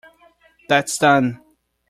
[0.67, 1.39] That’s done.